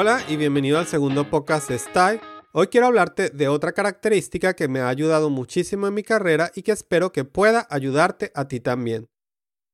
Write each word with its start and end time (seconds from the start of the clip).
Hola 0.00 0.20
y 0.28 0.36
bienvenido 0.36 0.78
al 0.78 0.86
segundo 0.86 1.28
podcast 1.28 1.68
de 1.68 1.76
Style. 1.76 2.20
Hoy 2.52 2.68
quiero 2.68 2.86
hablarte 2.86 3.30
de 3.30 3.48
otra 3.48 3.72
característica 3.72 4.54
que 4.54 4.68
me 4.68 4.78
ha 4.78 4.88
ayudado 4.88 5.28
muchísimo 5.28 5.88
en 5.88 5.94
mi 5.94 6.04
carrera 6.04 6.52
y 6.54 6.62
que 6.62 6.70
espero 6.70 7.10
que 7.10 7.24
pueda 7.24 7.66
ayudarte 7.68 8.30
a 8.36 8.46
ti 8.46 8.60
también. 8.60 9.08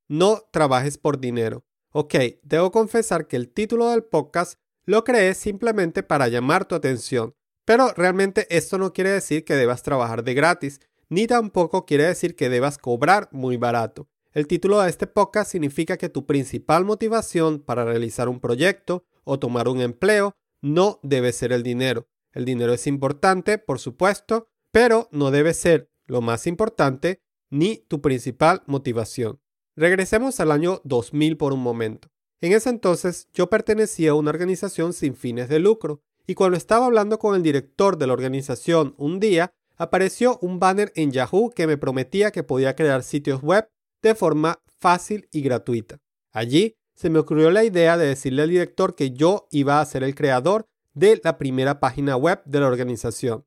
No 0.08 0.40
trabajes 0.50 0.96
por 0.96 1.20
dinero. 1.20 1.66
Ok, 1.90 2.14
debo 2.42 2.72
confesar 2.72 3.26
que 3.26 3.36
el 3.36 3.50
título 3.50 3.90
del 3.90 4.02
podcast 4.02 4.58
lo 4.86 5.04
creé 5.04 5.34
simplemente 5.34 6.02
para 6.02 6.28
llamar 6.28 6.64
tu 6.64 6.74
atención, 6.74 7.34
pero 7.66 7.92
realmente 7.94 8.46
esto 8.48 8.78
no 8.78 8.94
quiere 8.94 9.10
decir 9.10 9.44
que 9.44 9.56
debas 9.56 9.82
trabajar 9.82 10.24
de 10.24 10.32
gratis, 10.32 10.80
ni 11.10 11.26
tampoco 11.26 11.84
quiere 11.84 12.04
decir 12.04 12.34
que 12.34 12.48
debas 12.48 12.78
cobrar 12.78 13.28
muy 13.30 13.58
barato. 13.58 14.08
El 14.32 14.46
título 14.46 14.80
de 14.80 14.88
este 14.88 15.06
podcast 15.06 15.52
significa 15.52 15.98
que 15.98 16.08
tu 16.08 16.24
principal 16.24 16.86
motivación 16.86 17.60
para 17.60 17.84
realizar 17.84 18.30
un 18.30 18.40
proyecto 18.40 19.04
o 19.24 19.38
tomar 19.38 19.68
un 19.68 19.80
empleo 19.80 20.36
no 20.62 21.00
debe 21.02 21.32
ser 21.32 21.52
el 21.52 21.62
dinero. 21.62 22.08
El 22.32 22.44
dinero 22.44 22.72
es 22.72 22.86
importante, 22.86 23.58
por 23.58 23.78
supuesto, 23.78 24.48
pero 24.70 25.08
no 25.12 25.30
debe 25.30 25.54
ser 25.54 25.90
lo 26.06 26.20
más 26.20 26.46
importante 26.46 27.20
ni 27.50 27.78
tu 27.88 28.00
principal 28.00 28.62
motivación. 28.66 29.40
Regresemos 29.76 30.40
al 30.40 30.50
año 30.50 30.80
2000 30.84 31.36
por 31.36 31.52
un 31.52 31.60
momento. 31.60 32.08
En 32.40 32.52
ese 32.52 32.70
entonces 32.70 33.28
yo 33.32 33.48
pertenecía 33.48 34.10
a 34.10 34.14
una 34.14 34.30
organización 34.30 34.92
sin 34.92 35.14
fines 35.14 35.48
de 35.48 35.58
lucro 35.58 36.02
y 36.26 36.34
cuando 36.34 36.56
estaba 36.56 36.86
hablando 36.86 37.18
con 37.18 37.34
el 37.36 37.42
director 37.42 37.98
de 37.98 38.06
la 38.06 38.12
organización 38.12 38.94
un 38.98 39.20
día, 39.20 39.52
apareció 39.76 40.38
un 40.40 40.58
banner 40.58 40.92
en 40.94 41.10
Yahoo 41.10 41.50
que 41.50 41.66
me 41.66 41.76
prometía 41.76 42.30
que 42.30 42.42
podía 42.42 42.76
crear 42.76 43.02
sitios 43.02 43.42
web 43.42 43.68
de 44.02 44.14
forma 44.14 44.60
fácil 44.78 45.28
y 45.32 45.42
gratuita. 45.42 45.98
Allí 46.32 46.76
se 46.94 47.10
me 47.10 47.18
ocurrió 47.18 47.50
la 47.50 47.64
idea 47.64 47.96
de 47.96 48.06
decirle 48.06 48.42
al 48.42 48.50
director 48.50 48.94
que 48.94 49.10
yo 49.10 49.48
iba 49.50 49.80
a 49.80 49.84
ser 49.84 50.04
el 50.04 50.14
creador 50.14 50.66
de 50.94 51.20
la 51.24 51.38
primera 51.38 51.80
página 51.80 52.16
web 52.16 52.40
de 52.44 52.60
la 52.60 52.68
organización. 52.68 53.44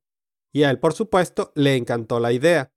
Y 0.52 0.64
a 0.64 0.70
él, 0.70 0.80
por 0.80 0.94
supuesto, 0.94 1.54
le 1.56 1.76
encantó 1.76 2.20
la 2.20 2.34
idea. 2.34 2.74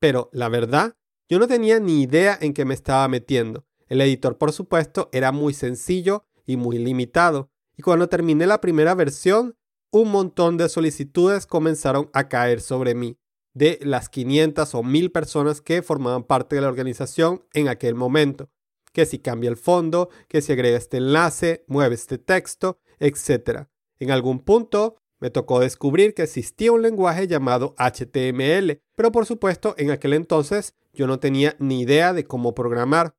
Pero, 0.00 0.28
la 0.32 0.48
verdad, 0.48 0.96
yo 1.28 1.38
no 1.38 1.46
tenía 1.46 1.78
ni 1.78 2.02
idea 2.02 2.36
en 2.40 2.52
qué 2.52 2.64
me 2.64 2.74
estaba 2.74 3.06
metiendo. 3.06 3.64
El 3.86 4.00
editor, 4.00 4.38
por 4.38 4.52
supuesto, 4.52 5.08
era 5.12 5.30
muy 5.30 5.54
sencillo 5.54 6.26
y 6.46 6.56
muy 6.56 6.78
limitado. 6.78 7.50
Y 7.76 7.82
cuando 7.82 8.08
terminé 8.08 8.46
la 8.46 8.60
primera 8.60 8.94
versión, 8.94 9.56
un 9.92 10.10
montón 10.10 10.56
de 10.56 10.68
solicitudes 10.68 11.46
comenzaron 11.46 12.10
a 12.12 12.28
caer 12.28 12.60
sobre 12.60 12.94
mí, 12.94 13.18
de 13.54 13.78
las 13.82 14.08
500 14.08 14.74
o 14.74 14.82
1000 14.82 15.12
personas 15.12 15.60
que 15.60 15.82
formaban 15.82 16.24
parte 16.24 16.56
de 16.56 16.62
la 16.62 16.68
organización 16.68 17.44
en 17.54 17.68
aquel 17.68 17.94
momento 17.94 18.50
que 18.98 19.06
si 19.06 19.20
cambia 19.20 19.48
el 19.48 19.56
fondo, 19.56 20.08
que 20.26 20.42
si 20.42 20.52
agrega 20.52 20.76
este 20.76 20.96
enlace, 20.96 21.64
mueve 21.68 21.94
este 21.94 22.18
texto, 22.18 22.80
etc. 22.98 23.68
En 24.00 24.10
algún 24.10 24.40
punto 24.40 24.96
me 25.20 25.30
tocó 25.30 25.60
descubrir 25.60 26.14
que 26.14 26.24
existía 26.24 26.72
un 26.72 26.82
lenguaje 26.82 27.28
llamado 27.28 27.76
HTML, 27.78 28.82
pero 28.96 29.12
por 29.12 29.24
supuesto 29.24 29.76
en 29.78 29.92
aquel 29.92 30.14
entonces 30.14 30.74
yo 30.92 31.06
no 31.06 31.20
tenía 31.20 31.54
ni 31.60 31.82
idea 31.82 32.12
de 32.12 32.26
cómo 32.26 32.56
programar. 32.56 33.14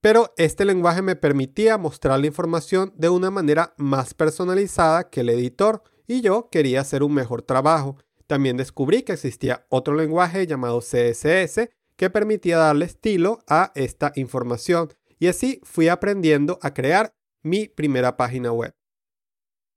Pero 0.00 0.34
este 0.36 0.64
lenguaje 0.64 1.00
me 1.00 1.14
permitía 1.14 1.78
mostrar 1.78 2.18
la 2.18 2.26
información 2.26 2.92
de 2.96 3.08
una 3.08 3.30
manera 3.30 3.74
más 3.76 4.14
personalizada 4.14 5.10
que 5.10 5.20
el 5.20 5.28
editor 5.28 5.84
y 6.08 6.22
yo 6.22 6.48
quería 6.50 6.80
hacer 6.80 7.04
un 7.04 7.14
mejor 7.14 7.42
trabajo. 7.42 7.98
También 8.26 8.56
descubrí 8.56 9.04
que 9.04 9.12
existía 9.12 9.64
otro 9.68 9.94
lenguaje 9.94 10.44
llamado 10.48 10.80
CSS 10.80 11.70
que 11.98 12.10
permitía 12.10 12.58
darle 12.58 12.86
estilo 12.86 13.40
a 13.48 13.72
esta 13.74 14.12
información 14.14 14.94
y 15.18 15.26
así 15.26 15.60
fui 15.64 15.88
aprendiendo 15.88 16.58
a 16.62 16.72
crear 16.72 17.12
mi 17.42 17.66
primera 17.66 18.16
página 18.16 18.52
web. 18.52 18.72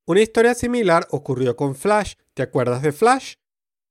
Una 0.06 0.22
historia 0.22 0.54
similar 0.54 1.08
ocurrió 1.10 1.56
con 1.56 1.76
Flash. 1.76 2.14
¿Te 2.36 2.44
acuerdas 2.44 2.84
de 2.84 2.92
Flash? 2.92 3.36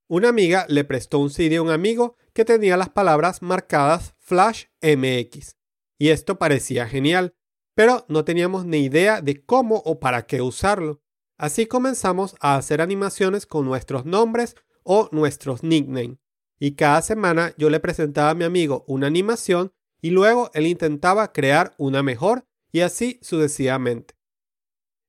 Una 0.09 0.29
amiga 0.29 0.65
le 0.69 0.85
prestó 0.85 1.19
un 1.19 1.31
CD 1.31 1.57
a 1.57 1.63
un 1.63 1.71
amigo 1.71 2.17
que 2.33 2.45
tenía 2.45 2.77
las 2.77 2.89
palabras 2.89 3.43
marcadas 3.43 4.15
Flash 4.19 4.67
MX. 4.81 5.57
Y 5.99 6.11
esto 6.11 6.39
parecía 6.39 6.87
genial, 6.87 7.35
pero 7.75 8.07
no 8.09 8.25
teníamos 8.25 8.65
ni 8.65 8.85
idea 8.85 9.21
de 9.21 9.45
cómo 9.45 9.83
o 9.85 9.99
para 9.99 10.27
qué 10.27 10.41
usarlo. 10.41 11.03
Así 11.37 11.67
comenzamos 11.67 12.37
a 12.39 12.55
hacer 12.55 12.81
animaciones 12.81 13.47
con 13.47 13.65
nuestros 13.65 14.05
nombres 14.05 14.55
o 14.85 15.09
nuestros 15.11 15.65
nicknames 15.65 16.19
y 16.61 16.77
cada 16.77 17.03
semana 17.03 17.55
yo 17.57 17.71
le 17.71 17.81
presentaba 17.81 18.31
a 18.31 18.35
mi 18.35 18.45
amigo 18.45 18.85
una 18.87 19.07
animación 19.07 19.73
y 20.03 20.11
luego 20.11 20.51
él 20.55 20.67
intentaba 20.67 21.33
crear 21.33 21.75
una 21.79 22.03
mejor 22.03 22.47
y 22.71 22.81
así 22.81 23.19
sucesivamente. 23.23 24.15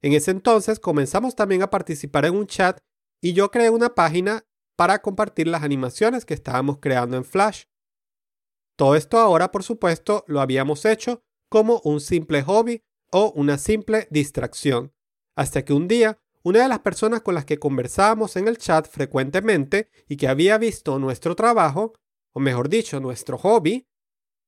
En 0.02 0.14
ese 0.14 0.32
entonces 0.32 0.80
comenzamos 0.80 1.36
también 1.36 1.62
a 1.62 1.70
participar 1.70 2.26
en 2.26 2.36
un 2.36 2.48
chat 2.48 2.80
y 3.22 3.34
yo 3.34 3.52
creé 3.52 3.70
una 3.70 3.94
página 3.94 4.46
para 4.76 5.02
compartir 5.02 5.48
las 5.48 5.62
animaciones 5.62 6.26
que 6.26 6.34
estábamos 6.34 6.80
creando 6.80 7.18
en 7.18 7.26
Flash. 7.26 7.66
Todo 8.78 8.96
esto 8.96 9.20
ahora, 9.20 9.52
por 9.52 9.64
supuesto, 9.64 10.24
lo 10.28 10.42
habíamos 10.42 10.86
hecho 10.86 11.22
como 11.50 11.82
un 11.84 12.00
simple 12.00 12.42
hobby 12.42 12.82
o 13.12 13.32
una 13.36 13.58
simple 13.58 14.08
distracción, 14.10 14.94
hasta 15.36 15.64
que 15.66 15.74
un 15.74 15.88
día 15.90 16.21
una 16.44 16.64
de 16.64 16.70
las 16.70 16.80
personas 16.80 17.22
con 17.22 17.36
las 17.36 17.46
que 17.46 17.60
conversábamos 17.60 18.36
en 18.36 18.48
el 18.48 18.58
chat 18.58 18.88
frecuentemente 18.88 19.90
y 20.08 20.18
que 20.18 20.28
había 20.28 20.58
visto 20.58 20.98
nuestro 20.98 21.36
trabajo, 21.36 21.94
o 22.34 22.40
mejor 22.40 22.70
dicho, 22.70 23.00
nuestro 23.00 23.38
hobby, 23.38 23.88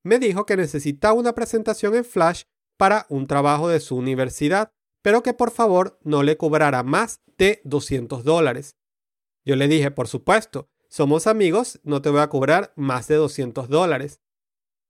me 0.04 0.20
dijo 0.20 0.46
que 0.46 0.58
necesitaba 0.58 1.14
una 1.14 1.34
presentación 1.34 1.96
en 1.96 2.04
Flash 2.04 2.44
para 2.78 3.06
un 3.10 3.28
trabajo 3.28 3.70
de 3.70 3.80
su 3.80 3.96
universidad, 3.96 4.72
pero 5.04 5.22
que 5.22 5.34
por 5.34 5.52
favor 5.52 6.00
no 6.04 6.24
le 6.24 6.36
cobrara 6.36 6.84
más 6.84 7.22
de 7.38 7.62
200 7.64 8.24
dólares. 8.24 8.76
Yo 9.46 9.56
le 9.56 9.68
dije, 9.68 9.92
por 9.92 10.08
supuesto, 10.08 10.70
somos 10.90 11.28
amigos, 11.28 11.80
no 11.84 12.02
te 12.02 12.10
voy 12.10 12.22
a 12.22 12.30
cobrar 12.30 12.74
más 12.76 13.08
de 13.08 13.16
200 13.16 13.70
dólares. 13.70 14.20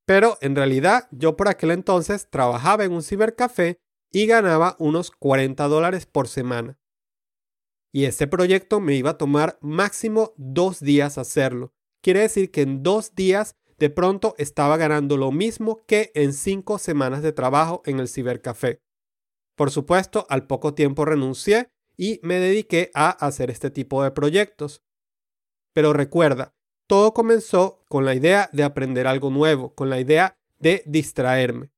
Pero 0.05 0.37
en 0.41 0.55
realidad 0.55 1.07
yo 1.11 1.35
por 1.35 1.47
aquel 1.47 1.71
entonces 1.71 2.29
trabajaba 2.29 2.83
en 2.83 2.93
un 2.93 3.03
cibercafé 3.03 3.79
y 4.11 4.25
ganaba 4.25 4.75
unos 4.79 5.11
40 5.11 5.67
dólares 5.67 6.05
por 6.05 6.27
semana 6.27 6.77
y 7.93 8.05
este 8.05 8.25
proyecto 8.27 8.79
me 8.79 8.95
iba 8.95 9.11
a 9.11 9.17
tomar 9.17 9.59
máximo 9.61 10.33
dos 10.35 10.79
días 10.79 11.17
hacerlo. 11.19 11.73
Quiere 12.01 12.21
decir 12.21 12.51
que 12.51 12.61
en 12.61 12.81
dos 12.81 13.13
días 13.13 13.55
de 13.77 13.91
pronto 13.91 14.33
estaba 14.39 14.77
ganando 14.77 15.15
lo 15.15 15.31
mismo 15.31 15.85
que 15.85 16.11
en 16.15 16.33
cinco 16.33 16.79
semanas 16.79 17.21
de 17.21 17.33
trabajo 17.33 17.83
en 17.85 17.99
el 17.99 18.07
cibercafé. 18.07 18.81
Por 19.55 19.69
supuesto, 19.69 20.25
al 20.29 20.47
poco 20.47 20.73
tiempo 20.73 21.05
renuncié 21.05 21.69
y 21.95 22.19
me 22.23 22.39
dediqué 22.39 22.89
a 22.95 23.09
hacer 23.09 23.51
este 23.51 23.69
tipo 23.69 24.03
de 24.03 24.09
proyectos. 24.09 24.81
Pero 25.73 25.93
recuerda, 25.93 26.55
todo 26.87 27.13
comenzó 27.13 27.83
con 27.89 28.05
la 28.05 28.15
idea 28.15 28.49
de 28.53 28.63
aprender 28.63 29.05
algo 29.05 29.29
nuevo, 29.29 29.75
con 29.75 29.91
la 29.91 29.99
idea 29.99 30.35
de 30.57 30.81
distraerme. 30.87 31.71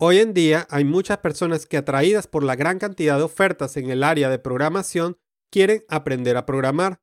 Hoy 0.00 0.18
en 0.18 0.34
día 0.34 0.66
hay 0.70 0.84
muchas 0.84 1.18
personas 1.18 1.66
que 1.66 1.76
atraídas 1.76 2.26
por 2.26 2.42
la 2.42 2.56
gran 2.56 2.80
cantidad 2.80 3.16
de 3.16 3.22
ofertas 3.22 3.76
en 3.76 3.90
el 3.90 4.02
área 4.02 4.28
de 4.28 4.40
programación 4.40 5.16
quieren 5.54 5.84
aprender 5.88 6.36
a 6.36 6.46
programar. 6.46 7.00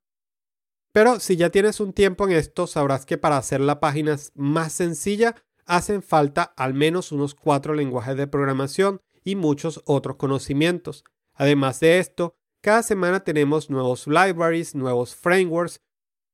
Pero 0.92 1.20
si 1.20 1.36
ya 1.36 1.48
tienes 1.48 1.80
un 1.80 1.94
tiempo 1.94 2.26
en 2.26 2.32
esto, 2.32 2.66
sabrás 2.66 3.06
que 3.06 3.16
para 3.16 3.38
hacer 3.38 3.62
la 3.62 3.80
página 3.80 4.18
más 4.34 4.74
sencilla 4.74 5.36
hacen 5.64 6.02
falta 6.02 6.42
al 6.42 6.74
menos 6.74 7.12
unos 7.12 7.34
cuatro 7.34 7.72
lenguajes 7.72 8.14
de 8.14 8.26
programación 8.26 9.00
y 9.24 9.36
muchos 9.36 9.80
otros 9.86 10.16
conocimientos. 10.16 11.02
Además 11.32 11.80
de 11.80 11.98
esto, 11.98 12.36
cada 12.60 12.82
semana 12.82 13.20
tenemos 13.20 13.70
nuevos 13.70 14.06
libraries, 14.06 14.74
nuevos 14.74 15.16
frameworks, 15.16 15.80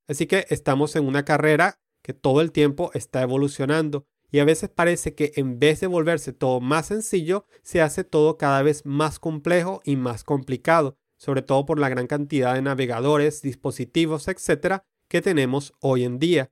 así 0.08 0.26
que 0.26 0.44
estamos 0.48 0.96
en 0.96 1.06
una 1.06 1.24
carrera 1.24 1.78
que 2.02 2.14
todo 2.14 2.40
el 2.40 2.50
tiempo 2.50 2.90
está 2.94 3.22
evolucionando 3.22 4.08
y 4.28 4.40
a 4.40 4.44
veces 4.44 4.70
parece 4.70 5.14
que 5.14 5.34
en 5.36 5.60
vez 5.60 5.78
de 5.78 5.86
volverse 5.86 6.32
todo 6.32 6.60
más 6.60 6.86
sencillo, 6.86 7.46
se 7.62 7.80
hace 7.80 8.02
todo 8.02 8.38
cada 8.38 8.60
vez 8.64 8.84
más 8.84 9.20
complejo 9.20 9.80
y 9.84 9.94
más 9.94 10.24
complicado 10.24 10.98
sobre 11.18 11.42
todo 11.42 11.66
por 11.66 11.78
la 11.78 11.88
gran 11.90 12.06
cantidad 12.06 12.54
de 12.54 12.62
navegadores, 12.62 13.42
dispositivos, 13.42 14.28
etcétera, 14.28 14.84
que 15.08 15.20
tenemos 15.20 15.74
hoy 15.80 16.04
en 16.04 16.18
día. 16.18 16.50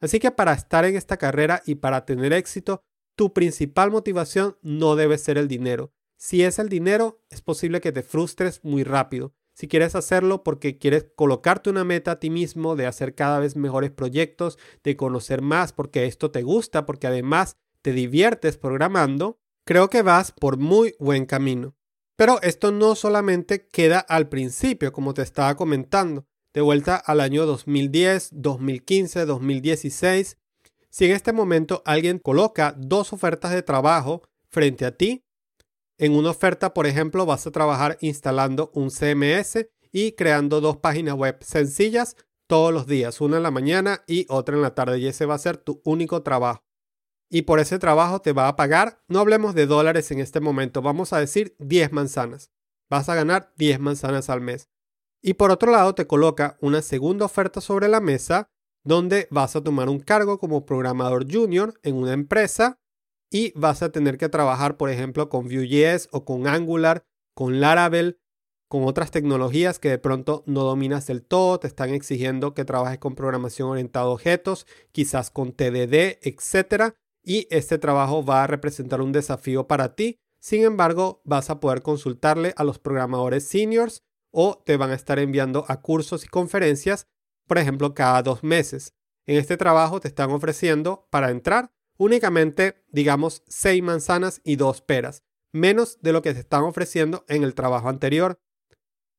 Así 0.00 0.20
que 0.20 0.30
para 0.30 0.52
estar 0.52 0.84
en 0.84 0.96
esta 0.96 1.16
carrera 1.16 1.62
y 1.66 1.76
para 1.76 2.04
tener 2.04 2.32
éxito, 2.32 2.84
tu 3.16 3.32
principal 3.32 3.90
motivación 3.90 4.56
no 4.62 4.96
debe 4.96 5.18
ser 5.18 5.38
el 5.38 5.48
dinero. 5.48 5.92
Si 6.16 6.42
es 6.42 6.58
el 6.58 6.68
dinero, 6.68 7.24
es 7.30 7.42
posible 7.42 7.80
que 7.80 7.92
te 7.92 8.02
frustres 8.02 8.64
muy 8.64 8.84
rápido. 8.84 9.34
Si 9.54 9.68
quieres 9.68 9.94
hacerlo 9.94 10.42
porque 10.44 10.78
quieres 10.78 11.06
colocarte 11.14 11.68
una 11.68 11.84
meta 11.84 12.12
a 12.12 12.20
ti 12.20 12.30
mismo 12.30 12.74
de 12.74 12.86
hacer 12.86 13.14
cada 13.14 13.38
vez 13.38 13.54
mejores 13.54 13.90
proyectos, 13.90 14.58
de 14.82 14.96
conocer 14.96 15.42
más 15.42 15.72
porque 15.72 16.06
esto 16.06 16.30
te 16.30 16.42
gusta, 16.42 16.86
porque 16.86 17.06
además 17.06 17.56
te 17.82 17.92
diviertes 17.92 18.56
programando, 18.56 19.38
creo 19.66 19.90
que 19.90 20.02
vas 20.02 20.32
por 20.32 20.56
muy 20.56 20.94
buen 20.98 21.26
camino. 21.26 21.76
Pero 22.22 22.40
esto 22.42 22.70
no 22.70 22.94
solamente 22.94 23.66
queda 23.66 23.98
al 23.98 24.28
principio, 24.28 24.92
como 24.92 25.12
te 25.12 25.22
estaba 25.22 25.56
comentando, 25.56 26.24
de 26.54 26.60
vuelta 26.60 26.94
al 26.94 27.18
año 27.18 27.46
2010, 27.46 28.28
2015, 28.30 29.26
2016. 29.26 30.38
Si 30.88 31.04
en 31.04 31.10
este 31.10 31.32
momento 31.32 31.82
alguien 31.84 32.20
coloca 32.20 32.76
dos 32.78 33.12
ofertas 33.12 33.50
de 33.50 33.64
trabajo 33.64 34.22
frente 34.48 34.84
a 34.84 34.96
ti, 34.96 35.24
En 35.98 36.14
una 36.14 36.30
oferta, 36.30 36.72
por 36.72 36.86
ejemplo, 36.86 37.26
vas 37.26 37.44
a 37.48 37.50
trabajar 37.50 37.98
instalando 38.00 38.70
un 38.72 38.92
CMS 38.92 39.66
y 39.90 40.12
creando 40.12 40.60
dos 40.60 40.76
páginas 40.76 41.16
web 41.16 41.38
sencillas 41.42 42.14
todos 42.46 42.72
los 42.72 42.86
días, 42.86 43.20
una 43.20 43.38
en 43.38 43.42
la 43.42 43.50
mañana 43.50 44.04
y 44.06 44.26
otra 44.28 44.54
en 44.54 44.62
la 44.62 44.76
tarde, 44.76 45.00
y 45.00 45.08
ese 45.08 45.26
va 45.26 45.34
a 45.34 45.38
ser 45.38 45.56
tu 45.56 45.82
único 45.84 46.22
trabajo. 46.22 46.62
Y 47.34 47.42
por 47.42 47.60
ese 47.60 47.78
trabajo 47.78 48.20
te 48.20 48.34
va 48.34 48.46
a 48.46 48.56
pagar, 48.56 49.00
no 49.08 49.18
hablemos 49.18 49.54
de 49.54 49.64
dólares 49.64 50.10
en 50.10 50.20
este 50.20 50.38
momento, 50.38 50.82
vamos 50.82 51.14
a 51.14 51.18
decir 51.18 51.56
10 51.60 51.90
manzanas. 51.90 52.50
Vas 52.90 53.08
a 53.08 53.14
ganar 53.14 53.54
10 53.56 53.80
manzanas 53.80 54.28
al 54.28 54.42
mes. 54.42 54.68
Y 55.22 55.32
por 55.32 55.50
otro 55.50 55.72
lado 55.72 55.94
te 55.94 56.06
coloca 56.06 56.58
una 56.60 56.82
segunda 56.82 57.24
oferta 57.24 57.62
sobre 57.62 57.88
la 57.88 58.00
mesa 58.00 58.50
donde 58.84 59.28
vas 59.30 59.56
a 59.56 59.62
tomar 59.62 59.88
un 59.88 60.00
cargo 60.00 60.38
como 60.38 60.66
programador 60.66 61.24
junior 61.26 61.72
en 61.82 61.94
una 61.94 62.12
empresa 62.12 62.80
y 63.30 63.58
vas 63.58 63.82
a 63.82 63.90
tener 63.90 64.18
que 64.18 64.28
trabajar, 64.28 64.76
por 64.76 64.90
ejemplo, 64.90 65.30
con 65.30 65.44
Vue.js 65.44 66.10
o 66.12 66.26
con 66.26 66.46
Angular, 66.46 67.06
con 67.34 67.60
Laravel, 67.60 68.20
con 68.68 68.84
otras 68.84 69.10
tecnologías 69.10 69.78
que 69.78 69.88
de 69.88 69.98
pronto 69.98 70.42
no 70.44 70.64
dominas 70.64 71.06
del 71.06 71.22
todo, 71.22 71.58
te 71.60 71.66
están 71.66 71.94
exigiendo 71.94 72.52
que 72.52 72.66
trabajes 72.66 72.98
con 72.98 73.14
programación 73.14 73.70
orientada 73.70 74.04
a 74.04 74.10
objetos, 74.10 74.66
quizás 74.92 75.30
con 75.30 75.52
TDD, 75.52 76.18
etc. 76.20 76.94
Y 77.22 77.46
este 77.50 77.78
trabajo 77.78 78.24
va 78.24 78.44
a 78.44 78.46
representar 78.46 79.00
un 79.00 79.12
desafío 79.12 79.66
para 79.66 79.94
ti. 79.94 80.18
Sin 80.40 80.64
embargo, 80.64 81.22
vas 81.24 81.50
a 81.50 81.60
poder 81.60 81.82
consultarle 81.82 82.52
a 82.56 82.64
los 82.64 82.78
programadores 82.78 83.46
seniors 83.46 84.02
o 84.32 84.62
te 84.64 84.76
van 84.76 84.90
a 84.90 84.94
estar 84.94 85.18
enviando 85.18 85.64
a 85.68 85.80
cursos 85.80 86.24
y 86.24 86.28
conferencias, 86.28 87.06
por 87.46 87.58
ejemplo, 87.58 87.94
cada 87.94 88.22
dos 88.22 88.42
meses. 88.42 88.94
En 89.26 89.36
este 89.36 89.56
trabajo 89.56 90.00
te 90.00 90.08
están 90.08 90.30
ofreciendo 90.30 91.06
para 91.10 91.30
entrar 91.30 91.72
únicamente, 91.96 92.84
digamos, 92.88 93.44
seis 93.46 93.82
manzanas 93.82 94.40
y 94.42 94.56
dos 94.56 94.80
peras, 94.80 95.22
menos 95.52 96.00
de 96.02 96.12
lo 96.12 96.22
que 96.22 96.34
te 96.34 96.40
están 96.40 96.64
ofreciendo 96.64 97.24
en 97.28 97.44
el 97.44 97.54
trabajo 97.54 97.88
anterior. 97.88 98.40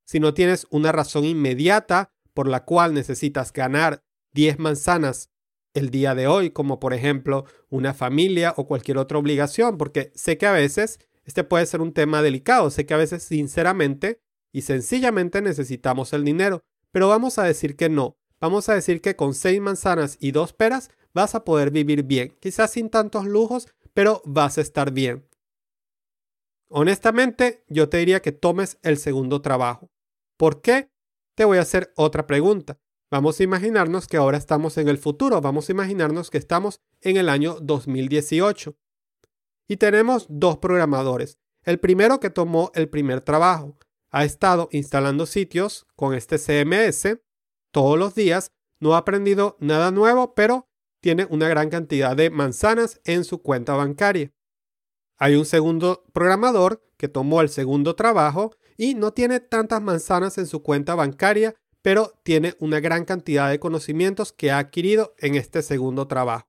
Si 0.06 0.20
no 0.20 0.34
tienes 0.34 0.68
una 0.70 0.92
razón 0.92 1.24
inmediata 1.24 2.12
por 2.34 2.48
la 2.48 2.66
cual 2.66 2.94
necesitas 2.94 3.54
ganar 3.54 4.04
10 4.34 4.60
manzanas 4.60 5.30
el 5.74 5.90
día 5.90 6.16
de 6.16 6.28
hoy, 6.28 6.52
como 6.52 6.80
por 6.80 6.94
ejemplo 6.94 7.46
una 7.70 7.94
familia 7.94 8.54
o 8.58 8.68
cualquier 8.68 8.98
otra 8.98 9.18
obligación, 9.18 9.78
porque 9.78 10.12
sé 10.16 10.38
que 10.38 10.46
a 10.46 10.52
veces 10.52 11.00
este 11.26 11.44
puede 11.44 11.66
ser 11.66 11.82
un 11.82 11.94
tema 11.94 12.22
delicado, 12.22 12.70
sé 12.70 12.86
que 12.86 12.94
a 12.94 12.98
veces 12.98 13.24
sinceramente 13.24 14.22
y 14.52 14.62
sencillamente 14.62 15.42
necesitamos 15.42 16.14
el 16.14 16.24
dinero, 16.24 16.62
pero 16.92 17.08
vamos 17.08 17.40
a 17.40 17.44
decir 17.44 17.76
que 17.76 17.90
no, 17.90 18.18
vamos 18.40 18.70
a 18.70 18.76
decir 18.76 19.02
que 19.02 19.16
con 19.16 19.34
seis 19.34 19.60
manzanas 19.60 20.18
y 20.20 20.32
dos 20.32 20.54
peras 20.54 20.92
vas 21.14 21.36
a 21.36 21.44
poder 21.44 21.72
vivir 21.72 22.04
bien, 22.04 22.36
quizás 22.40 22.72
sin 22.72 22.90
tantos 22.90 23.26
lujos, 23.26 23.68
pero 23.94 24.22
vas 24.26 24.58
a 24.58 24.62
estar 24.62 24.92
bien. 24.92 25.28
Honestamente, 26.70 27.64
yo 27.68 27.88
te 27.88 27.98
diría 27.98 28.22
que 28.22 28.32
tomes 28.32 28.80
el 28.82 28.98
segundo 28.98 29.42
trabajo. 29.42 29.92
¿Por 30.38 30.62
qué? 30.62 30.90
Te 31.36 31.46
voy 31.46 31.60
a 31.60 31.62
hacer 31.62 31.94
otra 31.96 32.26
pregunta. 32.26 32.80
Vamos 33.14 33.40
a 33.40 33.44
imaginarnos 33.44 34.08
que 34.08 34.18
ahora 34.18 34.40
estamos 34.40 34.76
en 34.80 34.88
el 34.88 34.98
futuro, 34.98 35.40
vamos 35.40 35.70
a 35.70 35.72
imaginarnos 35.72 36.32
que 36.32 36.40
estamos 36.40 36.82
en 37.00 37.18
el 37.18 37.30
año 37.30 37.60
2018. 37.62 38.76
Y 39.68 39.78
tenemos 39.78 40.26
dos 40.30 40.58
programadores. 40.58 41.38
El 41.62 41.80
primero 41.80 42.20
que 42.20 42.32
tomó 42.32 42.72
el 42.74 42.90
primer 42.90 43.22
trabajo, 43.22 43.78
ha 44.10 44.26
estado 44.26 44.68
instalando 44.72 45.28
sitios 45.28 45.86
con 45.96 46.16
este 46.16 46.40
CMS 46.40 47.20
todos 47.72 48.00
los 48.00 48.16
días, 48.16 48.52
no 48.80 48.96
ha 48.96 48.98
aprendido 48.98 49.58
nada 49.60 49.92
nuevo, 49.92 50.34
pero 50.34 50.68
tiene 51.00 51.28
una 51.30 51.48
gran 51.48 51.70
cantidad 51.70 52.18
de 52.18 52.32
manzanas 52.32 53.00
en 53.04 53.26
su 53.26 53.44
cuenta 53.44 53.76
bancaria. 53.76 54.34
Hay 55.20 55.36
un 55.36 55.46
segundo 55.46 56.04
programador 56.14 56.84
que 56.98 57.10
tomó 57.10 57.42
el 57.42 57.50
segundo 57.50 57.96
trabajo 57.96 58.56
y 58.76 58.96
no 58.96 59.14
tiene 59.14 59.40
tantas 59.40 59.84
manzanas 59.84 60.40
en 60.40 60.48
su 60.48 60.64
cuenta 60.64 60.96
bancaria, 60.96 61.54
pero 61.84 62.20
tiene 62.24 62.56
una 62.60 62.80
gran 62.80 63.06
cantidad 63.06 63.50
de 63.50 63.60
conocimientos 63.60 64.32
que 64.32 64.52
ha 64.52 64.58
adquirido 64.58 65.14
en 65.20 65.36
este 65.36 65.62
segundo 65.62 66.08
trabajo. 66.08 66.48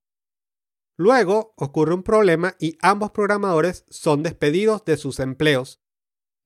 Luego 0.96 1.54
ocurre 1.56 1.92
un 1.92 2.04
problema 2.04 2.54
y 2.60 2.78
ambos 2.80 3.10
programadores 3.10 3.84
son 3.90 4.22
despedidos 4.22 4.84
de 4.84 4.96
sus 4.96 5.18
empleos. 5.18 5.80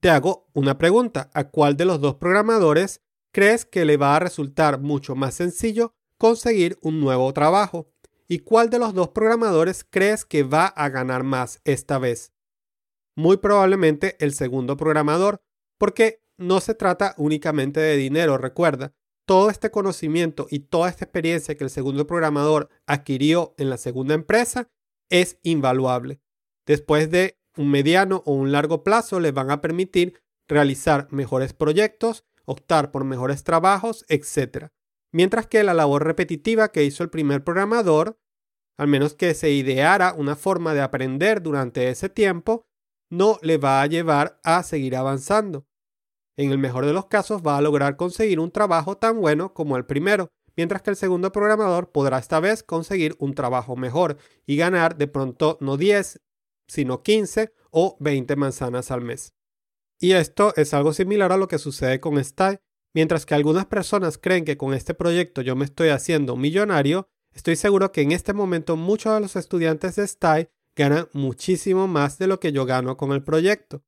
Te 0.01 0.09
hago 0.09 0.49
una 0.55 0.79
pregunta. 0.79 1.31
¿A 1.35 1.51
cuál 1.51 1.77
de 1.77 1.85
los 1.85 2.01
dos 2.01 2.17
programadores 2.17 3.03
crees 3.31 3.67
que 3.67 3.85
le 3.85 3.99
va 3.99 4.17
a 4.17 4.21
resultar 4.21 4.81
mucho 4.81 5.15
más 5.15 5.35
sencillo 5.35 5.93
conseguir 6.17 6.79
un 6.81 6.99
nuevo 6.99 7.31
trabajo? 7.35 7.93
¿Y 8.27 8.39
cuál 8.39 8.71
de 8.71 8.79
los 8.79 8.95
dos 8.95 9.11
programadores 9.11 9.85
crees 9.85 10.25
que 10.25 10.45
va 10.45 10.67
a 10.67 10.89
ganar 10.89 11.25
más 11.25 11.61
esta 11.65 11.99
vez? 11.99 12.33
Muy 13.17 13.37
probablemente 13.37 14.17
el 14.21 14.33
segundo 14.33 14.77
programador, 14.79 15.43
porque 15.77 16.23
no 16.39 16.61
se 16.61 16.75
trata 16.75 17.15
únicamente 17.19 17.81
de 17.81 17.97
dinero, 17.97 18.39
recuerda, 18.39 18.95
todo 19.27 19.51
este 19.51 19.71
conocimiento 19.71 20.47
y 20.51 20.61
toda 20.61 20.89
esta 20.89 21.05
experiencia 21.05 21.55
que 21.55 21.65
el 21.65 21.71
segundo 21.71 22.07
programador 22.07 22.71
adquirió 22.87 23.55
en 23.59 23.69
la 23.69 23.77
segunda 23.77 24.15
empresa 24.15 24.71
es 25.11 25.39
invaluable. 25.43 26.23
Después 26.67 27.11
de 27.11 27.39
un 27.57 27.71
mediano 27.71 28.23
o 28.25 28.33
un 28.33 28.53
largo 28.53 28.83
plazo 28.83 29.21
les 29.21 29.35
van 29.35 29.51
a 29.51 29.61
permitir 29.61 30.23
realizar 30.49 31.09
mejores 31.11 31.53
proyectos, 31.53 32.25
optar 32.47 32.91
por 32.91 33.05
mejores 33.05 33.45
trabajos, 33.45 34.07
etc. 34.09 34.69
Mientras 35.13 35.47
que 35.47 35.63
la 35.63 35.75
labor 35.75 36.05
repetitiva 36.05 36.73
que 36.73 36.85
hizo 36.85 37.03
el 37.03 37.11
primer 37.11 37.45
programador, 37.45 38.19
al 38.79 38.89
menos 38.89 39.15
que 39.15 39.35
se 39.35 39.51
ideara 39.51 40.15
una 40.17 40.37
forma 40.37 40.73
de 40.73 40.81
aprender 40.81 41.43
durante 41.43 41.91
ese 41.91 42.09
tiempo, 42.09 42.67
no 43.11 43.39
le 43.43 43.59
va 43.59 43.83
a 43.83 43.87
llevar 43.87 44.41
a 44.43 44.63
seguir 44.63 44.97
avanzando. 44.97 45.68
En 46.39 46.53
el 46.53 46.59
mejor 46.59 46.87
de 46.87 46.93
los 46.93 47.07
casos 47.07 47.43
va 47.43 47.59
a 47.59 47.61
lograr 47.61 47.97
conseguir 47.97 48.39
un 48.39 48.53
trabajo 48.53 48.97
tan 48.97 49.21
bueno 49.21 49.53
como 49.53 49.77
el 49.77 49.85
primero, 49.85 50.29
mientras 50.57 50.83
que 50.83 50.91
el 50.91 50.97
segundo 50.97 51.33
programador 51.33 51.91
podrá 51.91 52.19
esta 52.19 52.39
vez 52.39 52.63
conseguir 52.63 53.17
un 53.19 53.35
trabajo 53.35 53.75
mejor 53.75 54.19
y 54.47 54.57
ganar 54.57 54.97
de 54.97 55.09
pronto 55.09 55.59
no 55.61 55.77
10, 55.77 56.21
sino 56.69 57.03
15 57.03 57.53
o 57.73 57.97
20 57.99 58.37
manzanas 58.37 58.93
al 58.93 59.01
mes. 59.01 59.35
Y 59.99 60.13
esto 60.13 60.53
es 60.55 60.75
algo 60.75 60.93
similar 60.93 61.33
a 61.33 61.37
lo 61.37 61.49
que 61.49 61.59
sucede 61.59 61.99
con 61.99 62.23
Style. 62.23 62.61
Mientras 62.95 63.27
que 63.27 63.35
algunas 63.35 63.67
personas 63.67 64.17
creen 64.17 64.45
que 64.45 64.57
con 64.57 64.75
este 64.75 64.95
proyecto 64.95 65.43
yo 65.43 65.57
me 65.57 65.65
estoy 65.65 65.89
haciendo 65.89 66.37
millonario, 66.37 67.09
estoy 67.35 67.57
seguro 67.57 67.91
que 67.91 68.03
en 68.03 68.13
este 68.13 68.33
momento 68.33 68.77
muchos 68.77 69.13
de 69.13 69.21
los 69.21 69.35
estudiantes 69.35 69.97
de 69.97 70.07
Style 70.07 70.51
ganan 70.77 71.09
muchísimo 71.13 71.89
más 71.89 72.17
de 72.19 72.29
lo 72.29 72.39
que 72.39 72.53
yo 72.53 72.65
gano 72.65 72.97
con 72.97 73.11
el 73.11 73.25
proyecto. 73.25 73.83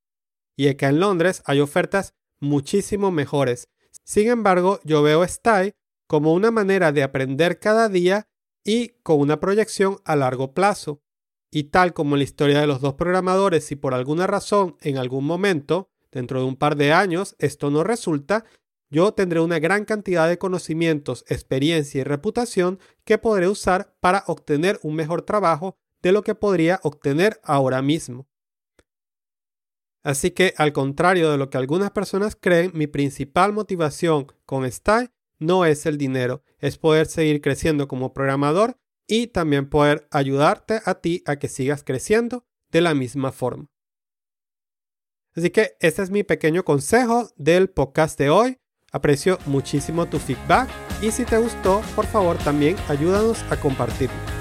Y 0.57 0.67
acá 0.67 0.89
en 0.89 0.99
Londres 0.99 1.43
hay 1.47 1.61
ofertas 1.61 2.15
muchísimo 2.41 3.11
mejores. 3.11 3.69
Sin 4.05 4.29
embargo, 4.29 4.81
yo 4.85 5.03
veo 5.03 5.27
Style 5.27 5.75
como 6.07 6.33
una 6.33 6.51
manera 6.51 6.91
de 6.91 7.03
aprender 7.03 7.61
cada 7.61 7.89
día 7.89 8.29
y 8.65 8.89
con 9.03 9.21
una 9.21 9.39
proyección 9.41 9.99
a 10.05 10.17
largo 10.17 10.55
plazo. 10.55 11.03
Y 11.53 11.65
tal 11.65 11.93
como 11.93 12.17
la 12.17 12.25
historia 12.25 12.61
de 12.61 12.67
los 12.67 12.81
dos 12.81 12.95
programadores, 12.95 13.65
si 13.65 13.77
por 13.77 13.95
alguna 13.95 14.27
razón, 14.27 14.77
en 14.81 14.99
algún 14.99 15.25
momento, 15.25 15.91
dentro 16.13 16.41
de 16.41 16.47
un 16.47 16.57
par 16.57 16.77
de 16.77 16.93
años, 16.93 17.37
esto 17.39 17.71
no 17.71 17.85
resulta, 17.85 18.45
yo 18.89 19.13
tendré 19.15 19.41
una 19.41 19.59
gran 19.61 19.85
cantidad 19.85 20.29
de 20.29 20.39
conocimientos, 20.39 21.25
experiencia 21.29 22.01
y 22.01 22.05
reputación 22.05 22.81
que 23.05 23.19
podré 23.19 23.49
usar 23.49 23.95
para 24.01 24.25
obtener 24.27 24.81
un 24.83 24.97
mejor 24.97 25.23
trabajo 25.23 25.77
de 26.03 26.13
lo 26.13 26.23
que 26.23 26.35
podría 26.35 26.81
obtener 26.83 27.41
ahora 27.45 27.83
mismo. 27.83 28.30
Así 30.03 30.31
que, 30.31 30.55
al 30.57 30.73
contrario 30.73 31.31
de 31.31 31.39
lo 31.39 31.51
que 31.51 31.59
algunas 31.59 31.91
personas 31.91 32.37
creen, 32.41 32.73
mi 32.75 32.87
principal 32.87 33.53
motivación 33.53 34.27
con 34.47 34.71
Style 34.71 35.11
no 35.39 35.65
es 35.65 35.87
el 35.87 35.99
dinero, 35.99 36.43
es 36.59 36.79
poder 36.79 37.07
seguir 37.07 37.41
creciendo 37.41 37.89
como 37.89 38.13
programador 38.13 38.77
y 39.07 39.27
también 39.27 39.69
poder 39.69 40.07
ayudarte 40.11 40.81
a 40.85 40.95
ti 40.95 41.23
a 41.27 41.37
que 41.37 41.49
sigas 41.49 41.83
creciendo 41.83 42.47
de 42.71 42.81
la 42.81 42.95
misma 42.95 43.33
forma. 43.33 43.67
Así 45.35 45.51
que 45.51 45.77
este 45.81 46.03
es 46.03 46.11
mi 46.11 46.23
pequeño 46.23 46.65
consejo 46.65 47.31
del 47.37 47.71
podcast 47.71 48.19
de 48.19 48.31
hoy. 48.31 48.59
Aprecio 48.93 49.39
muchísimo 49.47 50.07
tu 50.07 50.19
feedback 50.19 50.69
y 51.03 51.13
si 51.13 51.25
te 51.25 51.39
gustó, 51.39 51.81
por 51.95 52.07
favor 52.07 52.37
también 52.39 52.77
ayúdanos 52.89 53.43
a 53.51 53.59
compartirlo. 53.59 54.40